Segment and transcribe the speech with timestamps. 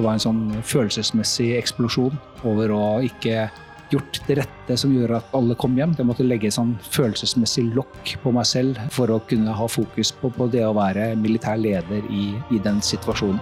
[0.00, 2.14] Det var en sånn følelsesmessig eksplosjon
[2.48, 3.50] over å ikke
[3.92, 5.92] gjort det rette som gjorde at alle kom hjem.
[5.98, 10.14] Jeg måtte legge et sånn følelsesmessig lokk på meg selv for å kunne ha fokus
[10.16, 13.36] på, på det å være militær leder i, i den situasjonen.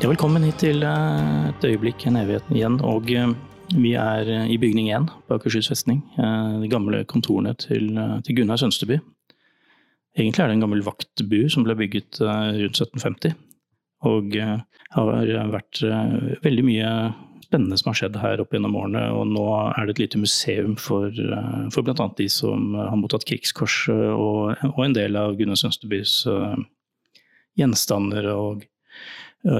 [0.00, 2.80] Velkommen hit til eh, et øyeblikk, en evighet igjen.
[2.80, 3.36] Og eh,
[3.76, 6.00] vi er i bygning 1 på Akershus festning.
[6.16, 7.92] Eh, de gamle kontorene til,
[8.24, 9.02] til Gunnar Sønsteby.
[10.18, 13.36] Egentlig er det en gammel vaktbu som ble bygget rundt 1750.
[14.08, 14.46] Og det
[14.96, 15.82] har vært
[16.44, 16.92] veldig mye
[17.44, 19.02] spennende som har skjedd her opp gjennom årene.
[19.14, 19.44] Og nå
[19.74, 21.10] er det et lite museum for,
[21.74, 22.06] for bl.a.
[22.18, 26.22] de som har mottatt krigskors, og, og en del av Gunnar Sønstebys
[27.58, 28.64] gjenstander og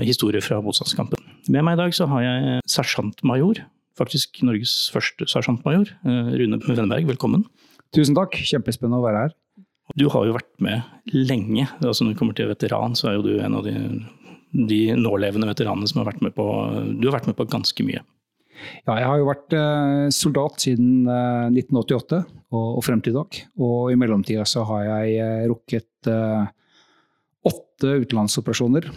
[0.07, 1.21] historier fra motstandskampen.
[1.51, 3.63] Med meg i dag så har jeg sersjantmajor,
[3.99, 5.91] faktisk Norges første sersjantmajor.
[6.07, 7.47] Rune Wenneberg, velkommen.
[7.97, 9.37] Tusen takk, kjempespennende å være her.
[9.99, 11.67] Du har jo vært med lenge.
[11.81, 13.75] altså Når det kommer til veteran, så er jo du en av de,
[14.53, 16.47] de nålevende veteranene som har vært med på
[17.01, 18.03] Du har vært med på ganske mye.
[18.85, 19.55] Ja, jeg har jo vært
[20.13, 22.19] soldat siden 1988
[22.53, 23.41] og, og frem til i dag.
[23.63, 26.11] Og i mellomtida så har jeg rukket
[27.49, 28.91] åtte utenlandsoperasjoner.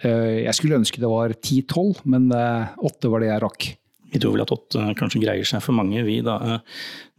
[0.00, 3.66] Jeg skulle ønske det var ti-tolv, men åtte var det jeg rakk.
[4.10, 6.58] Vi tror vel at åtte kanskje greier seg for mange, vi da.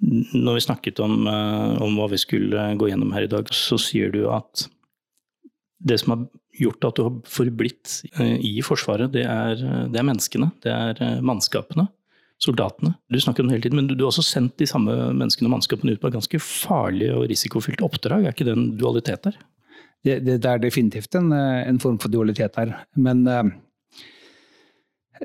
[0.01, 4.11] Når vi snakket om, om, hva vi skulle gå gjennom her i dag, så sier
[4.13, 4.67] du at
[5.81, 6.25] det som har
[6.61, 9.55] gjort at du har forblitt i Forsvaret, det er,
[9.89, 10.51] det er menneskene.
[10.63, 11.87] Det er mannskapene.
[12.41, 12.95] Soldatene.
[13.13, 15.45] Du snakker om det hele tiden, men du, du har også sendt de samme menneskene
[15.45, 18.25] og mannskapene ut på ganske farlig og risikofylt oppdrag.
[18.25, 19.37] Er ikke det en dualitet der?
[20.01, 22.73] Det, det, det, er definitivt en, en, form for dualitet her.
[22.97, 23.21] Men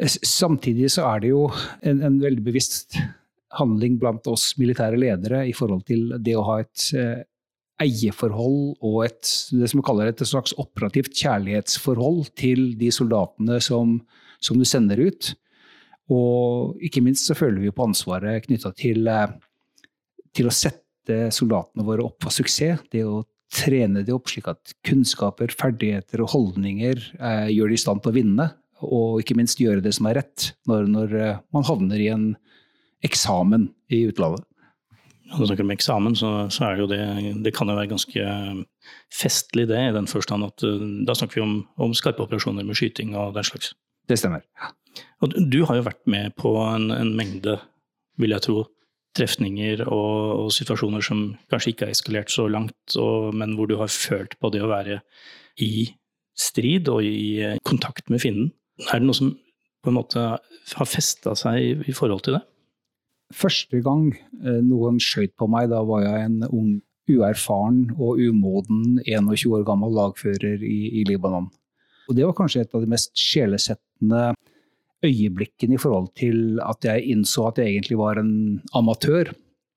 [0.04, 1.46] samtidig så er det jo
[1.86, 2.98] en, en, veldig bevisst
[3.56, 7.22] handling blant oss militære ledere i forhold til det å ha et eh,
[7.82, 13.98] eierforhold og et, det som kaller et slags operativt kjærlighetsforhold til de soldatene som,
[14.40, 15.32] som, du sender ut.
[16.12, 19.32] Og ikke minst så føler vi på ansvaret knytta til, uh,
[20.36, 22.84] til å sette soldatene våre opp for suksess.
[22.92, 27.80] Det å trene de opp slik at kunnskaper, ferdigheter og holdninger eh, gjør de i
[27.80, 28.46] stand til å vinne.
[28.84, 31.16] Og ikke minst gjøre det som er rett når, når
[31.54, 32.26] man havner i en
[33.06, 34.44] eksamen i utlandet.
[35.26, 37.90] Når du snakker om eksamen, så, så, er det jo det Det kan jo være
[37.90, 38.26] ganske
[39.10, 40.62] festlig, det, i den forstand at
[41.06, 43.72] da snakker vi om, om skarpe operasjoner med skyting og den slags.
[44.06, 44.44] Det stemmer.
[45.24, 47.58] Og du har jo vært med på en, en mengde,
[48.20, 48.62] vil jeg tro,
[49.16, 53.78] trefninger og, og, situasjoner som kanskje ikke har eskalert så langt, og, men hvor du
[53.80, 55.00] har følt på det å være
[55.64, 55.88] i
[56.36, 58.52] strid og i kontakt med fienden.
[58.84, 59.32] Er det noe som
[59.84, 62.42] på en måte har festa seg i, i, forhold til det?
[63.34, 64.10] Første gang
[64.66, 66.74] noen skøyt på meg, da var jeg en ung,
[67.10, 71.48] uerfaren og umoden 21 år gammel lagfører i, i Libanon.
[72.06, 74.28] Og det var kanskje et av de mest sjelesettende
[75.06, 79.32] øyeblikkene i forhold til at jeg innså at jeg egentlig var en amatør.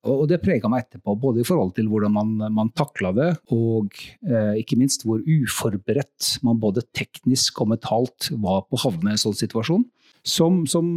[0.07, 3.91] Og det prega meg etterpå, både i forhold til hvordan man, man takla det, og
[4.23, 9.17] eh, ikke minst hvor uforberedt man både teknisk og mentalt var på å havne i
[9.17, 9.83] en sånn situasjon.
[10.23, 10.87] Som, som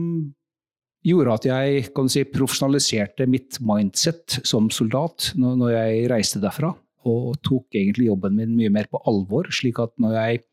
[1.07, 1.83] gjorde at jeg
[2.15, 6.73] si, profesjonaliserte mitt mindset som soldat når, når jeg reiste derfra.
[7.11, 10.45] Og tok egentlig jobben min mye mer på alvor, slik at når jeg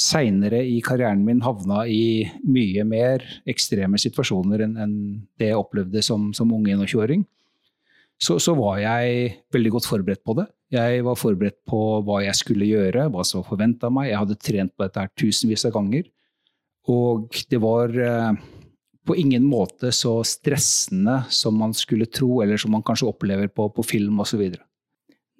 [0.00, 4.94] seinere i karrieren min havna i mye mer ekstreme situasjoner enn, enn
[5.38, 7.22] det jeg opplevde som, som ung 21-åring,
[8.20, 10.46] så, så, var jeg veldig godt forberedt på det.
[10.74, 14.10] Jeg var forberedt på hva jeg skulle gjøre, hva som var forventa av meg.
[14.10, 16.04] Jeg hadde trent på dette her tusenvis av ganger.
[16.90, 18.32] Og det var eh,
[19.08, 23.70] på ingen måte så stressende som man skulle tro, eller som man kanskje opplever på,
[23.72, 24.44] på film osv.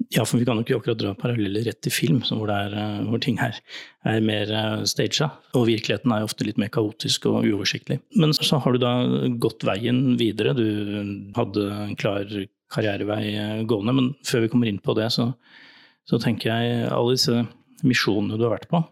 [0.09, 3.03] Ja, for vi kan jo ikke akkurat dra paralleller rett til film, hvor, er, eh,
[3.07, 3.59] hvor, ting er,
[4.09, 5.29] er mer eh, staged.
[5.53, 8.01] Og virkeligheten er jo ofte litt mer kaotisk og uoversiktlig.
[8.17, 8.95] Men så har du da
[9.43, 10.57] gått veien videre.
[10.57, 12.25] Du hadde en klar
[12.73, 13.97] karrierevei eh, gående.
[13.97, 15.31] Men før vi kommer inn på det, så,
[16.09, 17.45] så tenker jeg alle disse
[17.87, 18.83] misjonene du har vært på,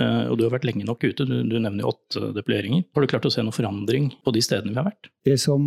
[0.00, 2.86] og du har vært lenge nok ute, du, du nevner åtte deployeringer.
[2.94, 5.10] Har du klart å se noen forandring på de stedene vi har vært?
[5.26, 5.66] Det som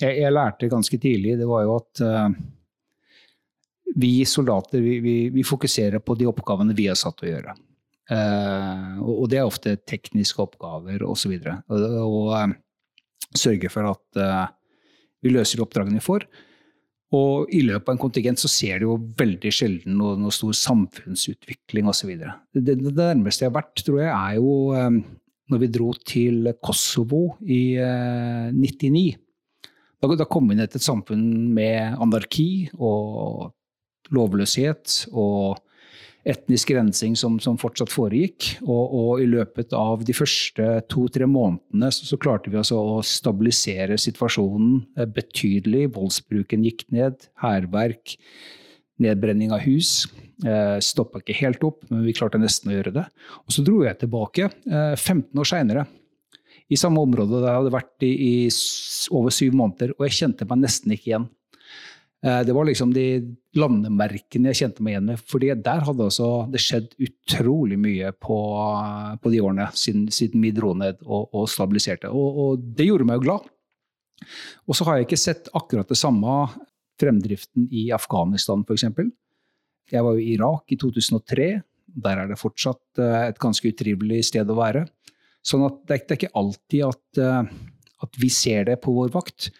[0.00, 2.40] jeg, jeg lærte ganske tidlig, det var jo at uh
[3.94, 7.54] vi soldater vi, vi, vi, fokuserer på de oppgavene vi er satt å gjøre.
[8.12, 11.34] Uh, og det er ofte tekniske oppgaver osv.
[11.36, 12.54] Og, og, og uh,
[13.38, 14.22] sørge for at
[15.22, 16.26] vi løser oppdragene vi får.
[17.12, 20.54] Og i løpet av en kontingent så ser du jo veldig sjelden noe, noe stor
[20.56, 22.14] samfunnsutvikling osv.
[22.16, 25.02] Det, det, det nærmeste jeg har vært, tror jeg, er jo um,
[25.52, 27.76] når vi dro til Kosovo i
[28.56, 29.02] 99.
[30.00, 33.52] Da, da kom vi ned til et samfunn med anarki og
[34.12, 35.60] lovløshet og
[36.28, 38.48] etnisk rensing som, som fortsatt foregikk.
[38.62, 42.98] Og, og, i løpet av de første to-tre månedene så, så, klarte vi altså å
[43.06, 45.88] stabilisere situasjonen eh, betydelig.
[45.96, 48.16] Voldsbruken gikk ned, hærverk,
[49.02, 50.06] nedbrenning av hus.
[50.46, 53.08] Eh, Stoppa ikke helt opp, men vi klarte nesten å gjøre det.
[53.46, 55.86] Og så dro jeg tilbake eh, 15 år seinere.
[56.72, 58.34] I samme område der jeg hadde vært i, i
[59.12, 61.30] over syv måneder, og jeg kjente meg nesten ikke igjen.
[62.22, 63.06] Eh, det var liksom de
[63.58, 65.22] landemerkene jeg kjente meg igjen med.
[65.26, 68.38] fordi der hadde altså det skjedd utrolig mye på,
[69.18, 72.10] på de årene siden, siden, vi dro ned og, og stabiliserte.
[72.10, 73.50] Og, og, det gjorde meg jo glad.
[74.70, 76.46] Og så har jeg ikke sett akkurat det samme
[77.02, 78.86] fremdriften i Afghanistan, f.eks.
[79.90, 81.48] Jeg var jo i Irak i 2003.
[82.02, 84.86] Der er det fortsatt eh, et ganske utrivelig sted å være.
[85.42, 87.50] Sånn at det er ikke alltid at, eh,
[88.06, 89.50] at vi ser det på vår vakt.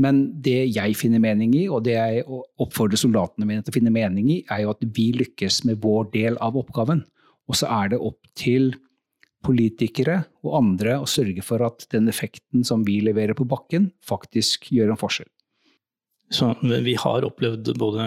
[0.00, 3.92] Men det jeg finner mening i, og det jeg oppfordrer soldatene mine til å finne
[3.92, 7.04] mening i, er jo at vi lykkes med vår del av oppgaven.
[7.50, 8.72] Og så er det opp til
[9.42, 14.70] politikere og andre å sørge for at den effekten som vi leverer på bakken, faktisk
[14.72, 15.28] gjør en forskjell.
[16.32, 18.04] Så vi har opplevd både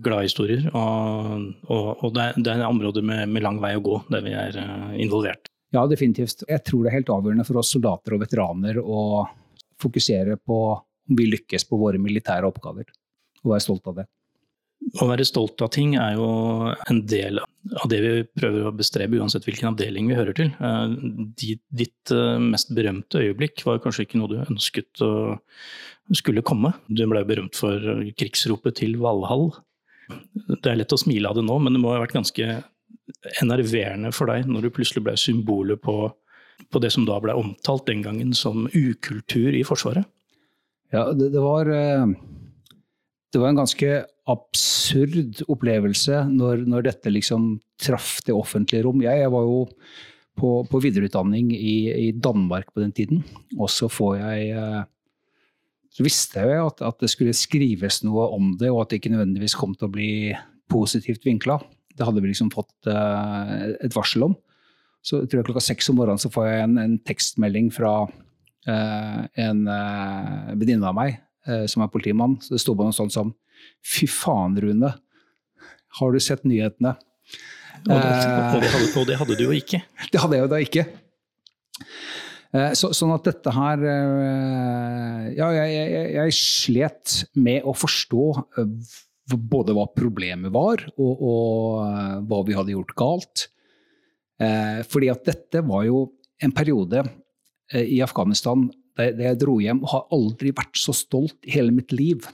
[0.00, 3.98] gladhistorier, og, og, og det, er, det er områder med, med, lang vei å gå
[4.08, 5.50] der vi er eh, involvert.
[5.76, 6.46] Ja, definitivt.
[6.48, 9.26] Jeg tror det er helt avgjørende for oss soldater og veteraner å
[9.82, 10.60] fokusere på
[11.06, 12.88] om vi lykkes på våre militære oppgaver.
[13.44, 14.06] Og være stolt av det.
[15.02, 16.26] Å være stolt av ting er jo
[16.70, 20.52] en del av det vi prøver å bestrebe, uansett hvilken avdeling vi hører til.
[20.52, 25.12] Eh, ditt eh, mest berømte øyeblikk var kanskje ikke noe du ønsket å
[26.14, 26.74] skulle komme.
[26.86, 27.82] Du ble berømt for
[28.20, 29.48] krigsropet til Valhall.
[30.52, 32.60] Det er lett å smile av det nå, men det må ha vært ganske
[33.42, 35.96] enerverende for deg når du plutselig ble symbolet på,
[36.70, 40.06] på det som da ble omtalt den gangen som ukultur i Forsvaret?
[40.94, 42.06] Ja, det, det, var eh,
[43.32, 49.02] Det var en ganske absurd opplevelse når, når dette liksom traff det offentlige rom.
[49.04, 49.60] Jeg, jeg var jo
[50.36, 51.76] på, på videreutdanning i,
[52.08, 53.22] i, Danmark på den tiden,
[53.56, 54.82] og så får jeg eh,
[55.96, 58.98] så visste jeg jo at, at, det skulle skrives noe om det, og at det
[59.00, 60.10] ikke nødvendigvis kom til å bli
[60.68, 61.56] positivt vinkla.
[61.96, 64.34] Det hadde vi liksom fått uh, et varsel om.
[65.00, 67.94] Så jeg tror jeg klokka seks om morgenen så får jeg en, en tekstmelding fra
[68.66, 72.36] en uh, venninne av meg uh, som er politimann.
[72.42, 73.34] Så det sto på noe sånt som
[73.86, 74.92] Fy faen, Rune.
[75.98, 76.96] Har du sett nyhetene?
[77.86, 79.80] Og det, og, det hadde, og det, hadde, du jo ikke.
[80.12, 80.84] Det hadde jeg jo da ikke.
[82.78, 83.82] Så, sånn at dette her
[85.36, 88.24] Ja, jeg, jeg, jeg, slet med å forstå
[89.50, 93.46] både hva problemet var, og, og hva vi hadde gjort galt.
[94.88, 96.06] Fordi at dette var jo
[96.42, 97.25] en periode Eh,
[97.74, 102.24] i Afghanistan da jeg dro hjem, har aldri vært så stolt i hele mitt liv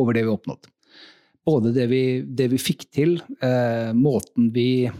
[0.00, 0.72] over det vi oppnådde.
[1.48, 4.90] Både det vi, det vi fikk til, eh, måten vi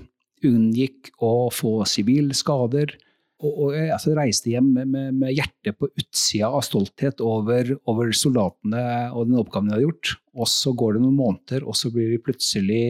[0.46, 2.94] unngikk å få sivile skader.
[3.40, 7.74] Og, og jeg altså, reiste hjem med, med, med, hjertet på utsida av stolthet over,
[7.88, 8.82] over, soldatene
[9.12, 10.14] og den oppgaven de hadde gjort.
[10.36, 12.84] Og så går det noen måneder, og så blir vi plutselig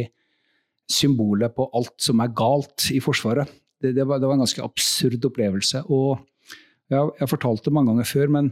[0.90, 3.50] symbolet på alt som er galt i Forsvaret.
[3.80, 5.84] Det, det, var, det var, en ganske absurd opplevelse.
[5.90, 6.18] Og
[6.90, 8.50] jeg har fortalt det mange ganger før, men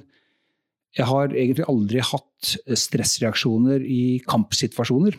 [0.96, 5.18] jeg har egentlig aldri hatt stressreaksjoner i kampsituasjoner.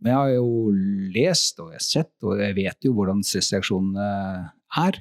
[0.00, 0.70] Men jeg har jo
[1.12, 4.06] lest og jeg har sett, og jeg vet jo hvordan stressreaksjonene
[4.80, 5.00] er.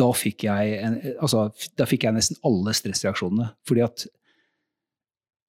[0.00, 3.50] Da fikk en, altså, da fikk jeg nesten alle stressreaksjonene.
[3.68, 4.06] Fordi at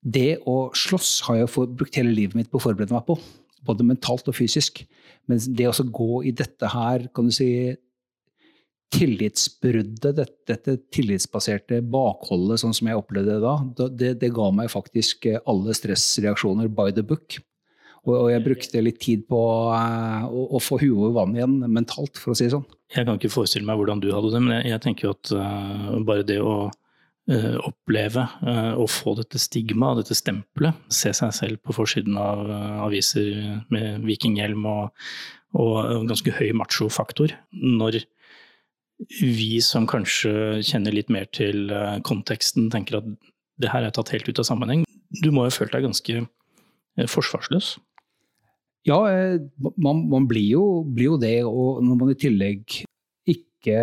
[0.02, 3.20] det å slåss har jeg brukt hele livet mitt på å forberede meg på.
[3.68, 4.82] Både mentalt og fysisk.
[5.30, 7.52] Men det å gå i dette her, kan du si,
[8.92, 14.72] tillitsbruddet, dette, dette, tillitsbaserte bakholdet, sånn som jeg opplevde det da, det, det, ga meg
[14.74, 17.40] faktisk eh, alle stressreaksjoner by the book.
[18.02, 19.40] Og, og jeg brukte litt tid på
[19.72, 22.68] uh, å, å, få huet over vannet igjen mentalt, for å si det sånn.
[22.92, 25.34] Jeg kan ikke forestille meg hvordan du hadde det, men jeg, jeg tenker jo at
[25.38, 28.26] uh, bare det å uh, oppleve
[28.76, 32.50] å få dette stigmaet, dette stempelet, se seg selv på forsiden av
[32.90, 35.06] aviser med vikinghjelm og,
[35.62, 38.02] og ganske høy machofaktor, når
[39.10, 41.72] vi som kanskje kjenner litt mer til
[42.08, 43.08] konteksten, tenker at
[43.62, 44.86] det her er tatt helt ut av sammenheng.
[45.22, 46.26] Du må jo ha følt deg ganske
[47.12, 47.76] forsvarsløs?
[48.88, 49.42] Ja, eh,
[49.78, 51.36] man, man blir, jo, blir, jo, det.
[51.46, 52.80] Og når man i tillegg
[53.30, 53.82] ikke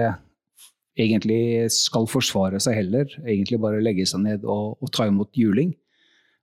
[0.99, 5.71] egentlig skal forsvare seg heller, egentlig bare legge seg ned og, og ta imot juling.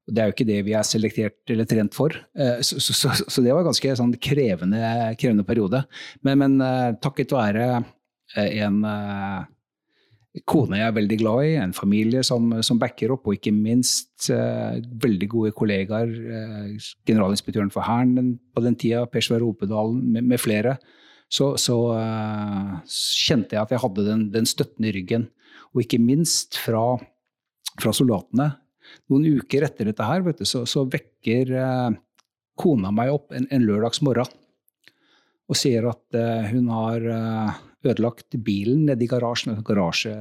[0.06, 2.16] Det er jo ikke det vi er selektert eller trent for.
[2.38, 4.80] Eh, så, så, så, så det var en ganske sånn krevende,
[5.20, 5.84] krevende, periode.
[6.24, 7.68] Men, men eh, takket være
[8.34, 8.82] en
[10.44, 14.28] kone jeg er veldig glad i, en familie som, som backer opp, og ikke minst
[14.34, 16.12] eh, veldig gode kollegaer.
[16.12, 20.76] Eh, generalinspektøren for Hæren på den tida, Per Sverre Opedalen med, med, flere.
[21.32, 25.30] Så, så eh, kjente jeg at jeg hadde den, den, støtten i ryggen.
[25.74, 26.84] Og ikke minst fra,
[27.80, 28.52] fra soldatene.
[29.12, 31.96] Noen uker etter dette her, du, så, så, vekker eh,
[32.60, 34.42] kona meg opp en, en lørdags morgen
[35.46, 40.16] og sier at eh, hun har eh, ødelagt bilen nede i garasjen, en garasje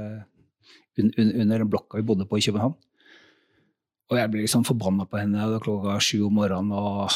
[0.99, 2.77] under den blokka vi bodde på i København.
[4.13, 5.49] Og jeg ble liksom forbanna på henne.
[5.51, 6.73] Det klokka sju om morgenen.
[6.77, 7.11] og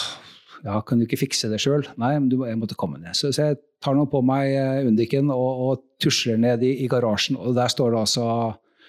[0.64, 1.86] ja, kan du ikke fikse det sjøl?
[2.00, 3.14] Nei, men du, jeg måtte komme ned.
[3.16, 6.88] Så, så jeg tar nå på meg eh, Undiken og, og tusler ned i, i,
[6.90, 8.26] garasjen, og der står det altså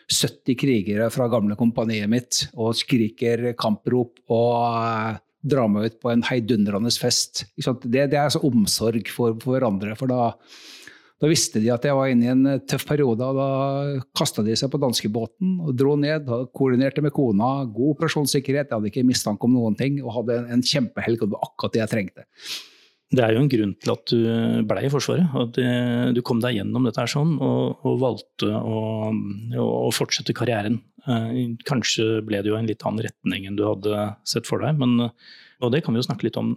[0.09, 6.09] 70 krigere fra gamle kompaniet mitt og skriker kamprop og uh, drar meg ut på
[6.09, 7.45] en heidundrende fest.
[7.53, 9.93] Det, det, er altså omsorg for, for hverandre.
[9.99, 10.31] for da
[11.19, 14.43] da visste de at jeg var inne i en eh, tøff periode, og da kasta
[14.45, 16.29] de seg på danskebåten og dro ned.
[16.55, 20.49] Koordinerte med kona, god operasjonssikkerhet, jeg hadde ikke mistanke om noen ting, og hadde en,
[20.55, 22.27] en kjempehelg, og det var akkurat det jeg trengte.
[23.09, 25.31] Det er jo en grunn til at du ble i Forsvaret.
[25.41, 25.55] At
[26.13, 29.09] du kom deg gjennom dette her sånn, og, og valgte å,
[29.57, 30.77] å, fortsette karrieren.
[31.09, 34.77] Eh, kanskje ble det jo en litt annen retning enn du hadde sett for deg,
[34.79, 35.09] men,
[35.59, 36.53] og det kan vi jo snakke litt om.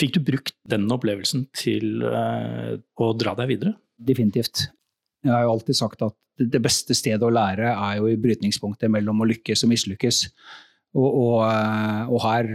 [0.00, 3.76] Fikk du brukt den opplevelsen til eh, å dra deg videre?
[4.00, 4.68] Definitivt.
[5.24, 8.92] Jeg har jo alltid sagt at det beste stedet å lære er jo i brytningspunktet
[8.92, 10.22] mellom å lykkes og mislykkes.
[10.96, 12.48] Og, og, eh, og her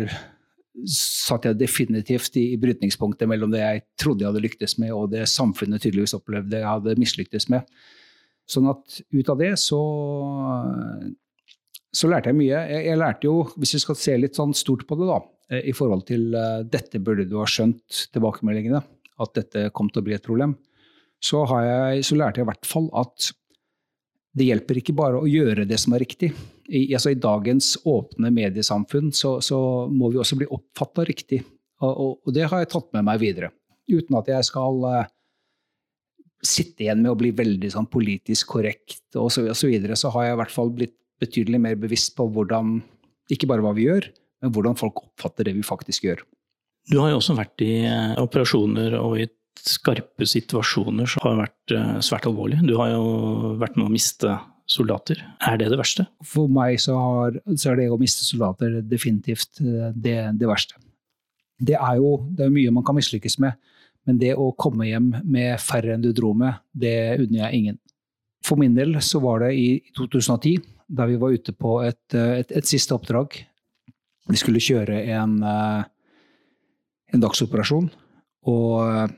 [0.92, 5.24] satt jeg definitivt i, brytningspunktet mellom det jeg trodde jeg hadde lyktes med, og det
[5.32, 7.70] samfunnet tydeligvis opplevde jeg hadde mislyktes med.
[8.50, 9.80] Sånn at ut av det så,
[11.96, 12.60] så lærte jeg mye.
[12.74, 15.22] Jeg, jeg, lærte jo, hvis vi skal se litt sånn stort på det, da,
[15.54, 18.84] eh, i forhold til uh, dette burde du ha skjønt tilbakemeldingene,
[19.24, 20.58] at dette kom til å bli et problem
[21.24, 23.32] så, jeg, så, lærte jeg i hvert fall at
[24.36, 26.34] det hjelper ikke bare å gjøre det som er riktig.
[26.68, 29.58] I, altså I dagens åpne mediesamfunn så, så
[29.92, 31.40] må vi også bli oppfatta riktig.
[31.82, 33.52] Og, og, og, det har jeg tatt med meg videre.
[33.92, 35.08] Uten at jeg skal uh,
[36.44, 40.12] sitte igjen med å bli veldig sånn, politisk korrekt og så, og så, videre, så
[40.16, 42.80] har jeg i hvert fall blitt betydelig mer bevisst på hvordan,
[43.32, 44.10] ikke bare hva vi gjør,
[44.44, 46.26] men hvordan folk oppfatter det vi faktisk gjør.
[46.92, 49.30] Du har jo også vært i eh, operasjoner og i
[49.64, 52.66] skarpe situasjoner som har vært eh, svært alvorlige.
[52.68, 54.36] Du har jo vært med å miste
[54.70, 55.22] soldater.
[55.46, 56.08] Er det det verste?
[56.26, 60.80] For meg så, har, så er det å miste soldater definitivt eh, det, det verste.
[61.56, 63.58] Det er jo det er mye man kan mislykkes med,
[64.06, 67.82] men det å komme hjem med færre enn du dro med, det unner jeg ingen.
[68.46, 72.42] For min del så var det i 2010, da vi var ute på et, eh,
[72.42, 73.40] et, et siste oppdrag.
[74.30, 77.92] Vi skulle kjøre en, en dagsoperasjon.
[78.50, 79.14] Og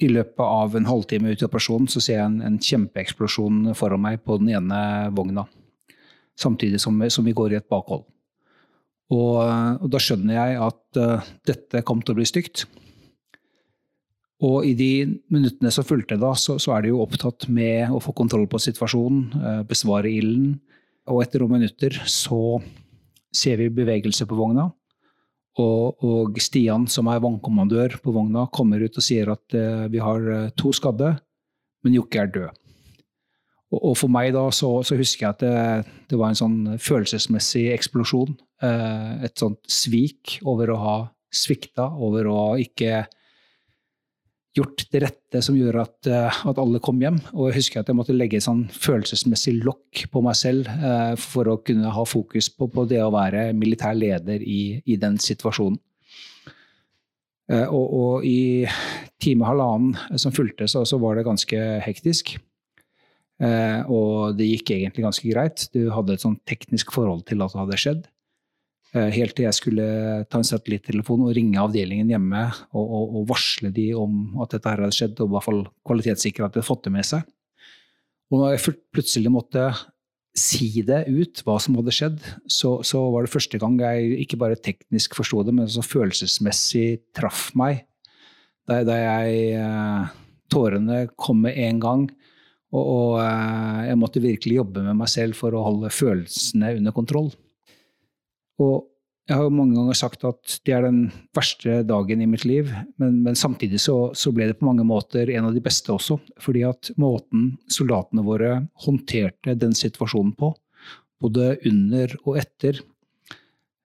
[0.00, 4.02] i løpet av en halvtime ut i operasjonen så ser jeg en, en kjempeeksplosjon foran
[4.04, 4.80] meg på den ene
[5.16, 5.44] vogna.
[6.40, 8.06] Samtidig som, som vi går i et bakhold.
[9.10, 12.64] Og, og, da skjønner jeg at uh, dette kom til å bli stygt.
[14.46, 18.00] Og i de minuttene som fulgte da, så, så, er de jo opptatt med å
[18.00, 20.54] få kontroll på situasjonen, uh, besvare ilden.
[21.10, 22.60] Og etter noen minutter så
[23.34, 24.70] ser vi bevegelse på vogna.
[25.60, 30.00] Og, og, Stian, som er vognkommandør på vogna, kommer ut og sier at eh, vi
[30.02, 31.14] har uh, to skadde,
[31.84, 32.60] men Jokke er død.
[33.70, 36.58] Og, og, for meg da så, så husker jeg at det, det, var en sånn
[36.82, 38.34] følelsesmessig eksplosjon.
[38.66, 40.96] Eh, et sånt svik over å ha
[41.30, 43.04] svikta, over å ikke
[44.56, 47.20] gjort det rette som gjør at, eh, at, alle kom hjem.
[47.34, 51.14] Og jeg husker at jeg måtte legge et sånn følelsesmessig lokk på meg selv eh,
[51.20, 55.20] for å kunne ha fokus på, på, det å være militær leder i, i den
[55.22, 55.78] situasjonen.
[57.50, 58.66] Eh, og, og, i
[59.20, 62.36] time halvannen som fulgte, så, så, var det ganske hektisk.
[63.40, 65.68] Eh, og det gikk egentlig ganske greit.
[65.74, 68.08] Du hadde et sånn teknisk forhold til at det hadde skjedd.
[68.90, 69.84] Helt til jeg skulle
[70.26, 72.40] ta en satellittelefon og ringe avdelingen hjemme
[72.74, 75.60] og, og, og, varsle de om at dette her hadde skjedd, og i hvert fall
[75.86, 77.22] kvalitetssikre at de hadde fått det med seg.
[78.30, 79.68] Og når jeg plutselig måtte
[80.34, 82.18] si det ut, hva som hadde skjedd,
[82.50, 86.88] så, så var det første gang jeg ikke bare teknisk forsto det, men så følelsesmessig
[87.14, 87.84] traff meg.
[88.66, 90.10] Da, da jeg
[90.50, 92.08] Tårene kom med en gang.
[92.70, 96.94] Og, og, eh, jeg måtte virkelig jobbe med meg selv for å holde følelsene under
[96.94, 97.30] kontroll.
[98.60, 98.86] Og
[99.30, 101.02] jeg har jo mange ganger sagt at det er den
[101.36, 105.30] verste dagen i mitt liv, men, men samtidig så, så, ble det på mange måter
[105.30, 106.18] en av de beste også.
[106.42, 110.50] Fordi at måten soldatene våre håndterte den situasjonen på,
[111.22, 112.80] både under og etter,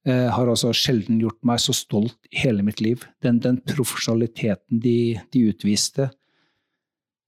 [0.08, 3.06] eh, har altså sjelden gjort meg så stolt i hele mitt liv.
[3.22, 6.10] Den, den profesjonaliteten de, de utviste,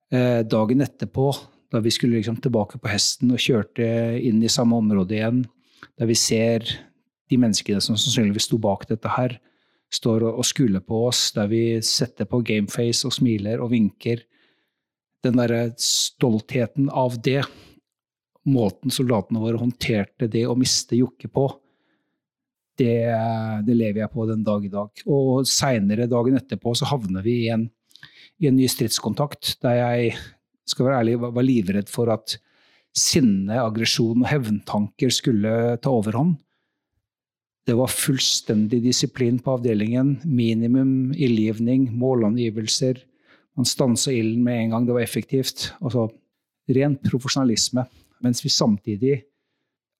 [0.08, 1.34] Eh, dagen etterpå,
[1.72, 3.88] da vi skulle liksom tilbake på hesten og kjørte
[4.24, 5.42] inn i samme område igjen,
[6.00, 6.64] der vi ser
[7.32, 9.38] de menneskene som sannsynligvis sto bak dette her,
[9.94, 14.26] står og skuler på oss, der vi setter på gameface og smiler og vinker.
[15.24, 17.42] Den derre stoltheten av det,
[18.48, 21.48] måten soldatene våre håndterte det å miste Jokke på,
[22.78, 23.10] det,
[23.66, 25.02] det, lever jeg på den dag i dag.
[25.10, 27.66] Og seinere, dagen etterpå, så havner vi i en
[28.38, 30.18] i en ny stridskontakt, der jeg
[30.68, 32.38] skal være ærlig, var livredd for at
[32.98, 36.38] sinne, aggresjon og hevntanker skulle ta overhånd.
[37.68, 40.14] Det var fullstendig disiplin på avdelingen.
[40.24, 43.02] Minimum ildgivning, målangivelser.
[43.60, 45.74] Man stansa ilden med en gang det var effektivt.
[45.82, 46.06] Altså
[46.72, 47.84] ren profesjonalisme.
[48.24, 49.18] Mens vi samtidig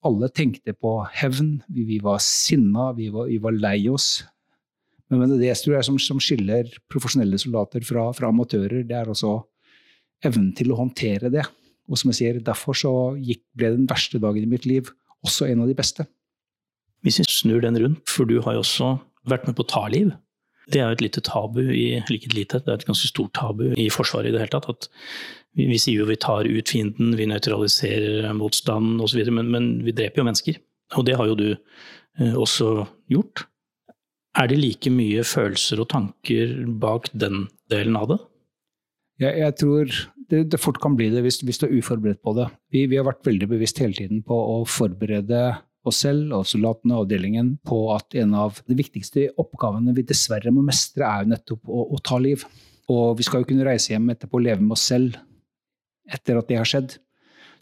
[0.08, 1.58] alle tenkte på hevn.
[1.68, 4.24] Vi, vi var sinna, vi var, vi var lei oss.
[5.12, 9.38] Men det tror jeg som, som skiller profesjonelle soldater fra, fra, amatører, det er også
[10.28, 11.44] evnen til å håndtere det.
[11.88, 14.92] Og som jeg sier, Derfor så gikk, ble den verste dagen i mitt liv
[15.26, 16.08] også en av de beste.
[17.06, 18.96] Hvis vi snur den rundt, for du har jo også
[19.30, 20.14] vært med på å ta liv.
[20.68, 23.70] Det er jo et lite tabu i like lite, det er et ganske stort tabu
[23.80, 24.68] i Forsvaret i det hele tatt.
[24.68, 24.90] at
[25.56, 29.96] Vi, vi sier jo vi tar ut fienden, vi nøytraliserer motstanden osv., men, men vi
[29.96, 30.60] dreper jo mennesker.
[31.00, 33.46] Og det har jo du eh, også gjort.
[34.38, 38.20] Er det like mye følelser og tanker bak den delen av det?
[39.24, 39.96] Jeg, jeg tror
[40.30, 42.50] det, det, fort kan bli det hvis, hvis, du er uforberedt på det.
[42.74, 45.42] Vi, vi, har vært veldig bevisst hele tiden på å forberede
[45.90, 50.54] oss selv og soldatene og avdelingen på at en av de viktigste oppgavene vi dessverre
[50.54, 52.46] må mestre, er nettopp å, å ta liv.
[52.92, 55.18] Og vi skal jo kunne reise hjem etterpå og leve med oss selv
[56.08, 56.96] etter at det har skjedd.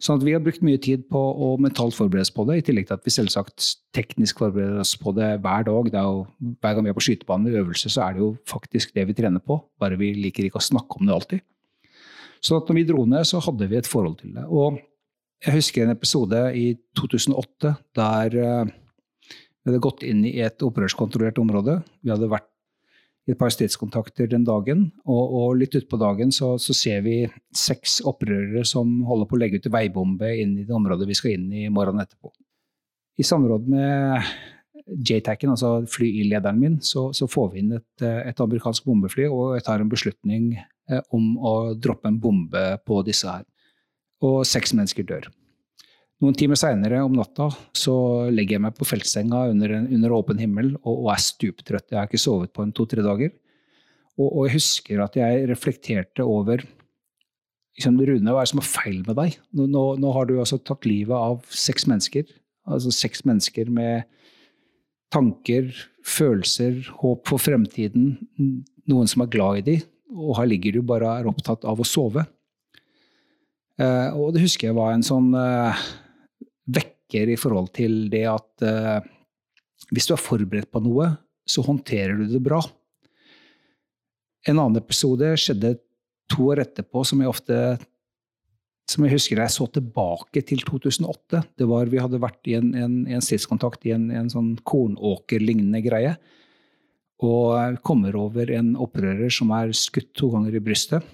[0.02, 2.66] Sånn at vi har brukt mye tid på å mentalt forberede oss på det, i
[2.68, 5.92] tillegg til at vi selvsagt teknisk forbereder oss på det hver dag.
[5.92, 6.26] Det jo,
[6.60, 9.16] hver gang vi er på skytebanen i øvelse, så er det jo faktisk det vi
[9.18, 11.46] trener på, bare vi liker ikke å snakke om det alltid.
[12.44, 14.44] Så at når vi dro ned, så hadde vi et forhold til det.
[14.52, 14.82] Og
[15.44, 16.68] jeg husker en episode i
[16.98, 18.74] 2008 der eh,
[19.66, 21.80] vi hadde gått inn i et opprørskontrollert område.
[22.06, 22.52] Vi hadde vært
[23.26, 24.84] i et par stridskontakter den dagen.
[25.10, 27.24] Og, og litt utpå dagen så, så, ser vi
[27.56, 31.18] seks opprørere som holder på å legge ut en veibombe inn i det området vi
[31.18, 32.30] skal inn i morgenen etterpå.
[33.18, 34.30] I samråd med
[34.86, 39.66] JTAC-en, altså flylederen min, så, så, får vi inn et, et, amerikansk bombefly, og jeg
[39.66, 43.48] tar en beslutning eh, om å droppe en bombe på disse her.
[44.24, 45.28] Og seks mennesker dør.
[46.24, 47.96] Noen timer seinere om natta så
[48.32, 51.90] legger jeg meg på feltsenga under, under åpen himmel og, og, er stuptrøtt.
[51.92, 53.34] Jeg har ikke sovet på en to-tre dager.
[54.16, 56.64] Og, og, jeg husker at jeg reflekterte over
[57.76, 59.36] liksom, Rune, hva er det som er feil med deg?
[59.52, 62.32] Nå, nå, nå har du altså tatt livet av seks mennesker.
[62.66, 64.08] Altså seks mennesker med
[65.14, 65.68] tanker,
[66.06, 68.16] følelser, håp for fremtiden.
[68.90, 69.92] Noen som er glad i dem.
[70.16, 72.24] Og her ligger du bare og er opptatt av å sove.
[73.76, 75.76] Uh, og det husker jeg var en sånn uh,
[76.72, 79.04] vekker i forhold til det at uh,
[79.92, 81.12] hvis du er forberedt på noe,
[81.46, 82.62] så håndterer du det bra.
[84.48, 85.76] En annen episode skjedde
[86.32, 87.60] to år etterpå, som jeg ofte
[88.90, 91.42] som jeg husker jeg så tilbake til 2008.
[91.58, 95.82] Det var Vi hadde vært i en, en, en stridskontakt i en, en sånn kornåkerlignende
[95.82, 96.12] greie.
[97.26, 101.06] Og kommer over en opprører som er skutt to ganger i brystet.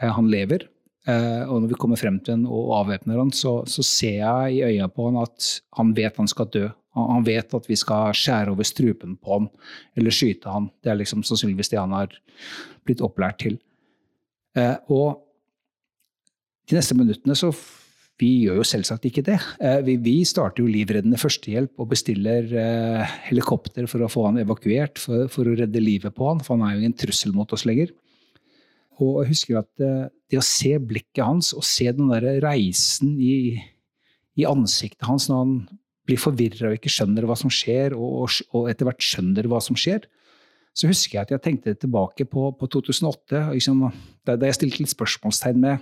[0.00, 0.64] Han lever.
[1.04, 4.54] Uh, og når vi kommer frem til han og avvæpner han, så, så, ser jeg
[4.56, 6.64] i øya på han at han vet han skal dø.
[6.96, 9.48] Han, vet at vi skal skjære over strupen på han
[9.98, 10.70] eller skyte han.
[10.80, 12.14] Det er liksom sannsynligvis det han har
[12.86, 13.58] blitt opplært til.
[14.56, 15.20] Uh, og
[16.70, 17.52] de neste minuttene så
[18.14, 19.40] Vi gjør jo selvsagt ikke det.
[19.58, 22.46] Uh, vi, starter jo livreddende førstehjelp og bestiller
[23.26, 26.76] helikopter for å få han evakuert, for å redde livet på han, for han er
[26.76, 27.90] jo ingen trussel mot oss lenger.
[29.02, 33.16] Og jeg husker at eh, det å se blikket hans og se den der reisen
[33.18, 33.56] i,
[34.38, 35.56] i ansiktet hans når han
[36.04, 39.78] blir forvirra og ikke skjønner hva som skjer, og, og etter hvert skjønner hva som
[39.78, 40.04] skjer,
[40.74, 43.86] så husker jeg at jeg tenkte tilbake på, på 2008, liksom,
[44.26, 45.76] da, jeg stilte litt spørsmålstegn med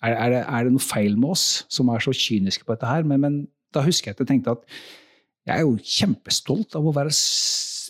[0.00, 2.88] er, er, det, er, det, noe feil med oss som er så kyniske på dette
[2.88, 3.04] her?
[3.04, 3.34] Men, men
[3.74, 4.64] da husker jeg at jeg tenkte at
[5.50, 7.12] jeg er jo kjempestolt av å være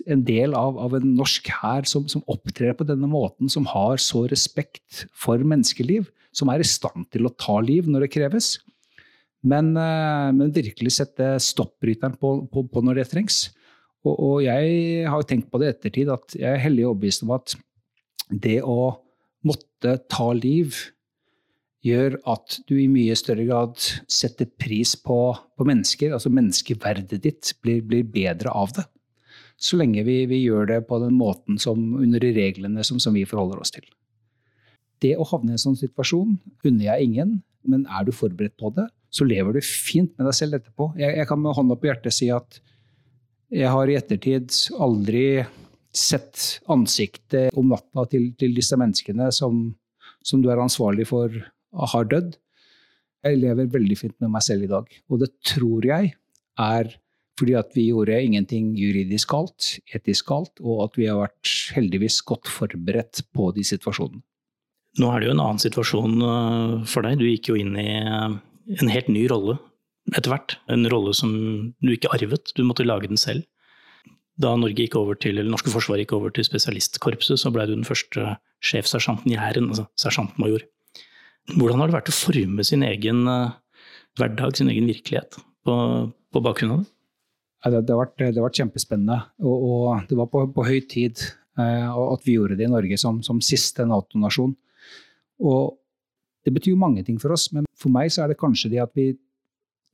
[0.08, 4.00] en del av, av en norsk hær som, som, opptrer på denne måten, som har
[4.00, 8.54] så respekt for menneskeliv, som er i stand til å ta liv når det kreves.
[9.44, 13.42] Men, eh, men virkelig sette stoppbryteren på, på, på, når det trengs.
[14.06, 17.26] Og, og jeg har jo tenkt på det i ettertid, at jeg er hellig overbevist
[17.26, 17.56] om at
[18.30, 18.94] det å
[19.44, 20.76] måtte ta liv
[21.86, 23.76] gjør at du i mye større grad
[24.10, 25.18] setter pris på,
[25.56, 26.12] på mennesker.
[26.16, 28.86] Altså menneskeverdet ditt blir, blir, bedre av det.
[29.60, 33.16] Så lenge vi, vi, gjør det på den måten som, under de reglene som, som,
[33.16, 33.86] vi forholder oss til.
[35.00, 36.36] Det å havne i en sånn situasjon
[36.68, 37.38] unner jeg ingen,
[37.68, 40.92] men er du forberedt på det, så lever du fint med deg selv etterpå.
[41.00, 42.60] Jeg, jeg kan med hånda på hjertet si at
[43.50, 45.24] jeg har i ettertid aldri
[45.96, 49.64] sett ansiktet om natta til, til disse menneskene som,
[50.22, 51.34] som du er ansvarlig for
[51.72, 52.34] har dødd.
[53.26, 54.88] Jeg lever veldig fint med meg selv i dag.
[55.10, 56.14] Og det tror jeg
[56.60, 56.96] er
[57.40, 62.18] fordi at vi gjorde ingenting juridisk galt, etisk galt, og at vi har vært heldigvis
[62.28, 64.20] godt forberedt på de situasjonene.
[65.00, 67.20] Nå er det jo en annen situasjon øh, for deg.
[67.20, 68.34] Du gikk jo inn i øh,
[68.82, 69.56] en helt ny rolle
[70.10, 70.56] etter hvert.
[70.72, 71.32] En rolle som
[71.78, 73.46] du ikke arvet, du måtte lage den selv.
[74.40, 77.76] Da Norge gikk over til, eller norske forsvar gikk over til spesialistkorpset, så ble du
[77.76, 80.64] den første sjefsersjanten i hæren, altså sersjantmajor.
[81.56, 83.52] Hvordan har det vært å forme sin egen uh,
[84.18, 85.74] hverdag, sin egen virkelighet, på,
[86.32, 86.90] på bakgrunn av det?
[87.60, 89.18] Det, det, har vært, det, har vært, kjempespennende.
[89.44, 91.20] Og, og det var på, på høy tid
[91.60, 94.54] uh, at vi gjorde det i Norge som, som siste Nato-nasjon.
[95.44, 95.76] Og
[96.46, 98.80] det betyr jo mange ting for oss, men for meg så er det kanskje det
[98.84, 99.12] at vi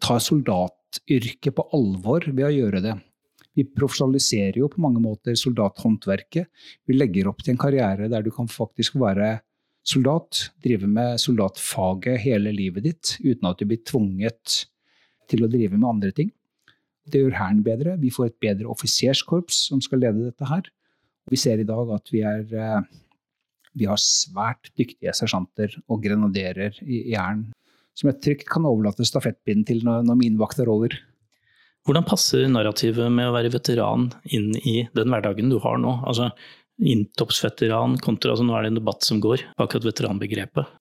[0.03, 2.95] tar soldatyrket på alvor ved å gjøre det.
[3.57, 6.51] Vi profesjonaliserer jo på mange måter soldathåndverket.
[6.87, 9.38] Vi legger opp til en karriere der du kan faktisk være
[9.87, 14.64] soldat, drive med soldatfaget hele livet ditt uten at du blir tvunget
[15.31, 16.33] til å drive med andre ting.
[17.07, 17.94] Det gjør Hæren bedre.
[18.03, 20.66] Vi får et bedre offiserskorps som skal lede dette her.
[21.31, 22.83] Vi ser i dag at vi, er, eh,
[23.79, 27.49] vi har svært dyktige sersjanter og grenaderer i Hæren
[27.96, 30.92] som jeg trygt kan overlate stafettpinnen til når, når min vakt er over.
[31.87, 36.01] Hvordan passer narrativet med å være veteran inn i den hverdagen du har nå?
[36.05, 36.33] Altså,
[36.83, 40.73] inntoppsveteran kontra altså Nå er det en debatt som går akkurat veteranbegrepet.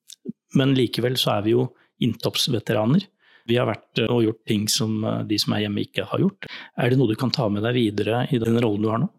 [0.56, 1.68] Men likevel så er vi jo
[2.04, 3.06] inntoppsveteraner.
[3.46, 6.22] Vi har vært eh, og gjort ting som eh, de som er hjemme ikke har
[6.22, 6.48] gjort.
[6.76, 9.10] Er det noe du kan ta med deg videre i den rollen du har nå?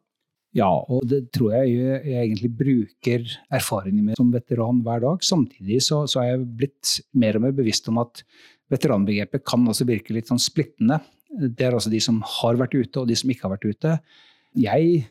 [0.55, 5.25] Ja, og det tror jeg jeg egentlig bruker erfaringene med som veteran hver dag.
[5.25, 8.23] Samtidig så, så er jeg blitt mer og mer bevisst om at
[8.71, 10.99] veteranbegrepet kan også virke litt sånn splittende.
[11.27, 13.93] Det er altså de som har vært ute, og de som ikke har vært ute.
[14.57, 15.03] Jeg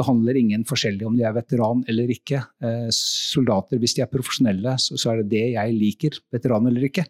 [0.00, 2.42] behandler ingen forskjellig om de er veteran eller ikke.
[2.64, 6.18] Eh, soldater, hvis de er profesjonelle, så, er det det jeg liker.
[6.34, 7.06] Veteran eller ikke.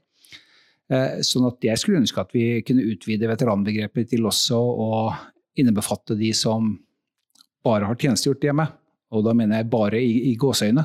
[0.90, 4.90] Eh, sånn at jeg skulle ønske at vi kunne utvide veteranbegrepet til også å
[5.60, 6.74] innebefatte de som
[7.64, 8.66] bare har tjenestegjort hjemme.
[9.14, 10.84] Og da mener jeg bare i, i gåseøyne.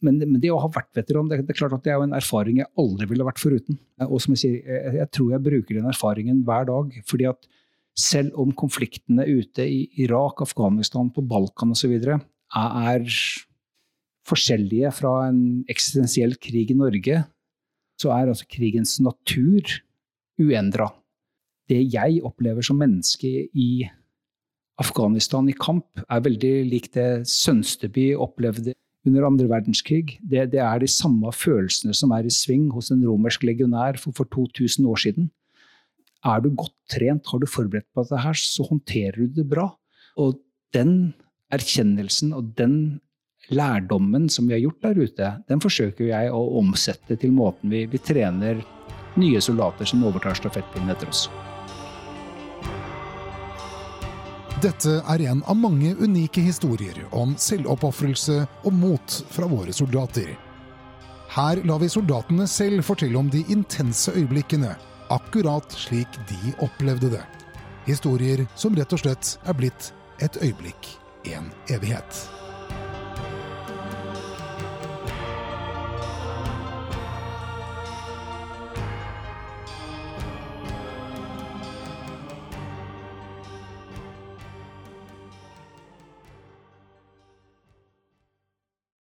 [0.00, 2.16] Men, men, det å ha vært veteran det, det, er klart at det er en
[2.16, 3.76] erfaring jeg aldri ville vært foruten.
[4.06, 6.94] Og som jeg sier, jeg, jeg tror jeg bruker den erfaringen hver dag.
[7.10, 7.50] fordi at
[8.00, 11.98] selv om konfliktene ute i Irak, Afghanistan, på Balkan osv.
[12.00, 13.04] er
[14.30, 17.22] forskjellige fra en eksistensiell krig i Norge,
[18.00, 19.80] så er altså krigens natur
[20.40, 20.88] uendra.
[21.70, 23.70] Det jeg opplever som menneske i
[24.80, 28.74] Afghanistan i kamp, er veldig likt det Sønsteby opplevde
[29.06, 30.18] under andre verdenskrig.
[30.20, 34.16] Det, det, er de samme følelsene som er i sving hos en romersk legionær for,
[34.16, 35.30] for 2000 år siden.
[36.20, 39.70] Er du godt trent, har du forberedt på dette her, så håndterer du det bra.
[40.20, 40.36] Og
[40.76, 41.14] den
[41.50, 43.00] erkjennelsen og den
[43.50, 47.86] lærdommen som vi har gjort der ute, den forsøker jeg å omsette til måten vi,
[47.90, 48.60] vi trener
[49.18, 51.24] nye soldater som overtar stafettpinnen etter oss.
[54.60, 60.34] Dette er en av mange unike historier om selvoppofrelse og mot fra våre soldater.
[61.32, 64.74] Her lar vi soldatene selv fortelle om de intense øyeblikkene
[65.10, 67.24] akkurat slik de opplevde det.
[67.88, 69.92] Historier som rett og slett er blitt
[70.22, 70.94] et øyeblikk,
[71.32, 72.39] en evighet.